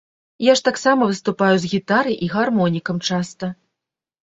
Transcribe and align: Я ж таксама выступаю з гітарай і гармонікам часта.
Я 0.45 0.53
ж 0.59 0.63
таксама 0.67 1.09
выступаю 1.11 1.55
з 1.67 1.69
гітарай 1.75 2.17
і 2.29 2.31
гармонікам 2.39 2.97
часта. 3.11 3.53